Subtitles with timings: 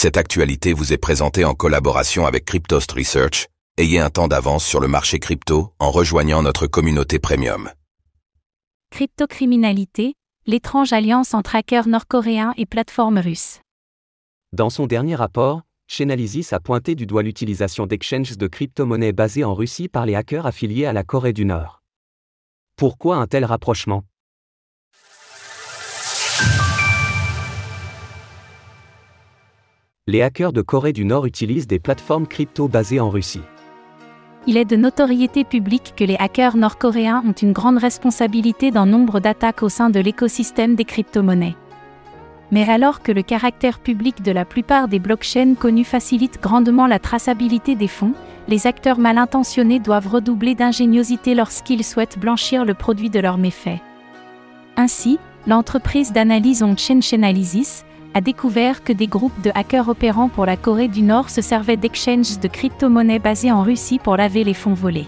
[0.00, 3.48] Cette actualité vous est présentée en collaboration avec Cryptost Research.
[3.78, 7.68] Ayez un temps d'avance sur le marché crypto en rejoignant notre communauté premium.
[8.92, 10.14] Cryptocriminalité,
[10.46, 13.58] l'étrange alliance entre hackers nord-coréens et plateformes russes.
[14.52, 19.52] Dans son dernier rapport, Chainalysis a pointé du doigt l'utilisation d'exchanges de crypto-monnaies basées en
[19.52, 21.82] Russie par les hackers affiliés à la Corée du Nord.
[22.76, 24.04] Pourquoi un tel rapprochement?
[30.10, 33.42] Les hackers de Corée du Nord utilisent des plateformes crypto basées en Russie.
[34.46, 39.20] Il est de notoriété publique que les hackers nord-coréens ont une grande responsabilité dans nombre
[39.20, 41.56] d'attaques au sein de l'écosystème des crypto-monnaies.
[42.50, 46.98] Mais alors que le caractère public de la plupart des blockchains connus facilite grandement la
[46.98, 48.14] traçabilité des fonds,
[48.48, 53.82] les acteurs mal intentionnés doivent redoubler d'ingéniosité lorsqu'ils souhaitent blanchir le produit de leurs méfaits.
[54.78, 57.02] Ainsi, l'entreprise d'analyse on-chain
[58.14, 61.76] a découvert que des groupes de hackers opérant pour la Corée du Nord se servaient
[61.76, 65.06] d'exchanges de crypto-monnaies basées en Russie pour laver les fonds volés.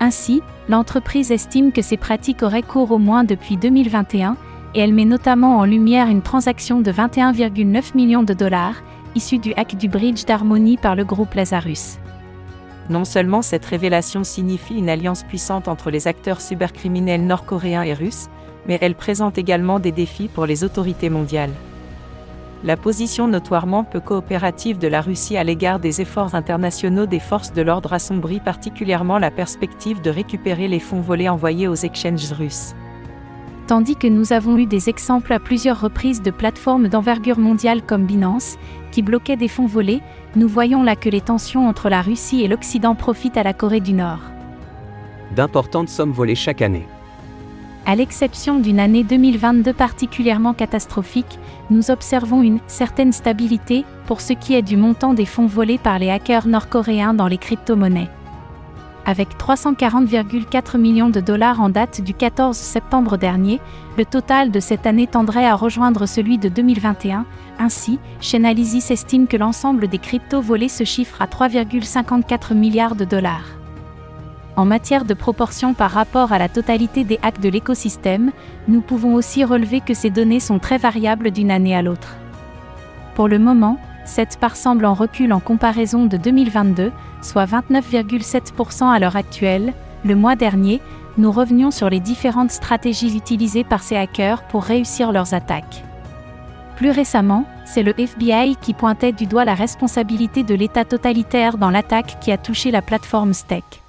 [0.00, 4.36] Ainsi, l'entreprise estime que ces pratiques auraient cours au moins depuis 2021,
[4.74, 8.82] et elle met notamment en lumière une transaction de 21,9 millions de dollars,
[9.14, 11.98] issue du hack du bridge d'Harmonie par le groupe Lazarus.
[12.88, 18.28] Non seulement cette révélation signifie une alliance puissante entre les acteurs cybercriminels nord-coréens et russes,
[18.66, 21.52] mais elle présente également des défis pour les autorités mondiales.
[22.62, 27.54] La position notoirement peu coopérative de la Russie à l'égard des efforts internationaux des forces
[27.54, 32.74] de l'ordre assombrit particulièrement la perspective de récupérer les fonds volés envoyés aux exchanges russes.
[33.66, 38.04] Tandis que nous avons eu des exemples à plusieurs reprises de plateformes d'envergure mondiale comme
[38.04, 38.58] Binance,
[38.92, 40.02] qui bloquaient des fonds volés,
[40.36, 43.80] nous voyons là que les tensions entre la Russie et l'Occident profitent à la Corée
[43.80, 44.20] du Nord.
[45.34, 46.86] D'importantes sommes volées chaque année.
[47.86, 51.38] À l'exception d'une année 2022 particulièrement catastrophique,
[51.70, 55.98] nous observons une certaine stabilité pour ce qui est du montant des fonds volés par
[55.98, 58.10] les hackers nord-coréens dans les crypto-monnaies.
[59.06, 63.58] Avec 340,4 millions de dollars en date du 14 septembre dernier,
[63.96, 67.24] le total de cette année tendrait à rejoindre celui de 2021.
[67.58, 73.59] Ainsi, Chainalysis estime que l'ensemble des cryptos volés se chiffre à 3,54 milliards de dollars.
[74.56, 78.32] En matière de proportion par rapport à la totalité des hacks de l'écosystème,
[78.68, 82.16] nous pouvons aussi relever que ces données sont très variables d'une année à l'autre.
[83.14, 88.98] Pour le moment, cette part semble en recul en comparaison de 2022, soit 29,7% à
[88.98, 89.72] l'heure actuelle.
[90.04, 90.80] Le mois dernier,
[91.16, 95.84] nous revenions sur les différentes stratégies utilisées par ces hackers pour réussir leurs attaques.
[96.76, 101.70] Plus récemment, c'est le FBI qui pointait du doigt la responsabilité de l'État totalitaire dans
[101.70, 103.79] l'attaque qui a touché la plateforme Steak.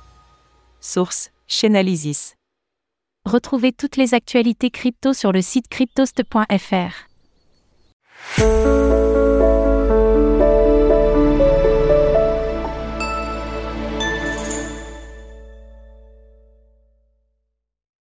[0.81, 2.33] Source Chainalysis.
[3.23, 7.07] Retrouvez toutes les actualités crypto sur le site cryptost.fr.